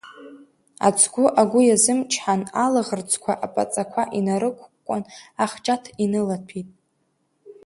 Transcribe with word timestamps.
Ацгәы 0.87 1.25
агәы 1.41 1.61
иазымычҳан 1.65 2.41
алаӷырӡқәа 2.63 3.33
аԥаҵақәа 3.45 4.03
инарықәыкәкән 4.19 5.03
ахҷаҭ 5.43 5.83
инылаҭәеит. 6.03 6.69